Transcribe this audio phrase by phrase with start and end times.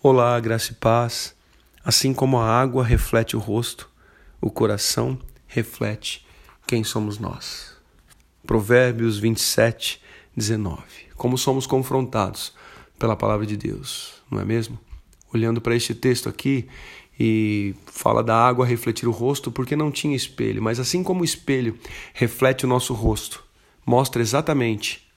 [0.00, 1.34] Olá, graça e paz.
[1.84, 3.90] Assim como a água reflete o rosto,
[4.40, 6.24] o coração reflete
[6.68, 7.76] quem somos nós.
[8.46, 10.00] Provérbios 27,
[10.36, 10.80] 19.
[11.16, 12.54] Como somos confrontados
[12.96, 14.78] pela palavra de Deus, não é mesmo?
[15.34, 16.68] Olhando para este texto aqui
[17.18, 21.24] e fala da água refletir o rosto porque não tinha espelho, mas assim como o
[21.24, 21.76] espelho
[22.14, 23.44] reflete o nosso rosto,
[23.84, 25.10] mostra exatamente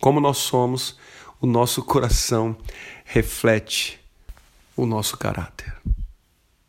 [0.00, 0.98] como nós somos,
[1.40, 2.56] o nosso coração
[3.04, 4.02] reflete
[4.76, 5.74] o nosso caráter?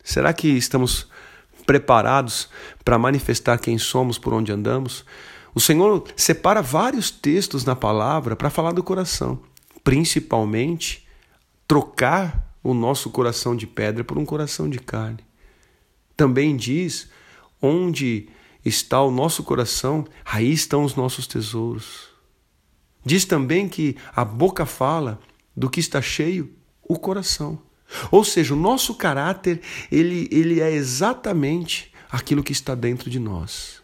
[0.02, 1.08] Será que estamos
[1.66, 2.48] preparados
[2.84, 5.04] para manifestar quem somos por onde andamos?
[5.54, 9.40] O Senhor separa vários textos na palavra para falar do coração,
[9.82, 11.06] principalmente
[11.66, 15.24] trocar o nosso coração de pedra por um coração de carne.
[16.16, 17.08] Também diz:
[17.60, 18.28] onde
[18.64, 22.08] está o nosso coração, aí estão os nossos tesouros.
[23.04, 25.20] Diz também que a boca fala
[25.56, 26.52] do que está cheio
[26.82, 27.65] o coração.
[28.10, 33.82] Ou seja, o nosso caráter, ele, ele é exatamente aquilo que está dentro de nós.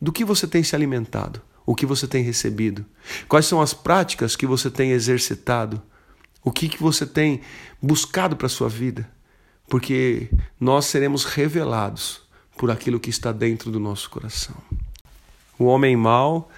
[0.00, 1.40] Do que você tem se alimentado?
[1.64, 2.84] O que você tem recebido?
[3.28, 5.82] Quais são as práticas que você tem exercitado?
[6.44, 7.40] O que, que você tem
[7.82, 9.10] buscado para a sua vida?
[9.68, 12.22] Porque nós seremos revelados
[12.56, 14.56] por aquilo que está dentro do nosso coração.
[15.58, 16.48] O homem mau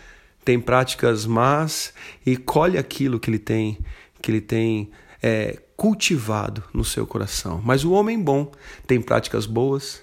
[0.44, 1.92] tem práticas más
[2.24, 3.78] e colhe aquilo que ele tem,
[4.20, 4.90] que ele tem
[5.22, 7.62] é, cultivado no seu coração.
[7.64, 8.50] Mas o homem bom
[8.84, 10.02] tem práticas boas,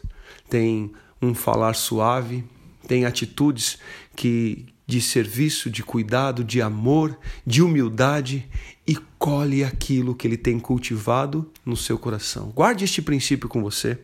[0.49, 2.45] tem um falar suave,
[2.87, 3.77] tem atitudes
[4.15, 8.47] que de serviço, de cuidado, de amor, de humildade
[8.87, 12.51] e colhe aquilo que ele tem cultivado no seu coração.
[12.51, 13.99] Guarde este princípio com você.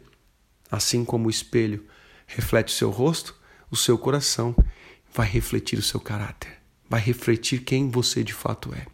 [0.69, 1.85] Assim como o espelho
[2.27, 3.33] reflete o seu rosto,
[3.69, 4.53] o seu coração
[5.13, 6.51] vai refletir o seu caráter,
[6.89, 8.85] vai refletir quem você de fato é.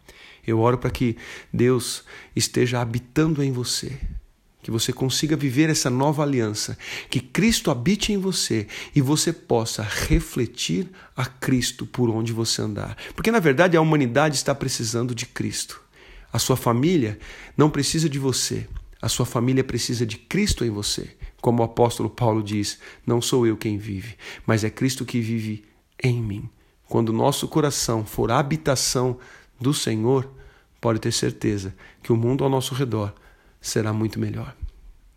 [0.48, 1.14] Eu oro para que
[1.52, 2.04] Deus
[2.34, 4.00] esteja habitando em você,
[4.62, 6.78] que você consiga viver essa nova aliança,
[7.10, 12.96] que Cristo habite em você e você possa refletir a Cristo por onde você andar.
[13.14, 15.82] Porque na verdade a humanidade está precisando de Cristo.
[16.32, 17.18] A sua família
[17.54, 18.66] não precisa de você,
[19.02, 21.14] a sua família precisa de Cristo em você.
[21.42, 24.16] Como o apóstolo Paulo diz: Não sou eu quem vive,
[24.46, 25.64] mas é Cristo que vive
[26.02, 26.48] em mim.
[26.88, 29.18] Quando nosso coração for a habitação
[29.60, 30.37] do Senhor,
[30.80, 33.12] pode ter certeza que o mundo ao nosso redor
[33.60, 34.54] será muito melhor.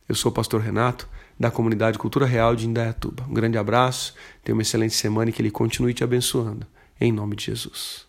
[0.08, 1.08] Eu sou o pastor Renato,
[1.40, 3.26] da comunidade Cultura Real de Indaiatuba.
[3.28, 4.14] Um grande abraço,
[4.44, 6.68] tenha uma excelente semana e que Ele continue te abençoando.
[7.00, 8.06] Em nome de Jesus.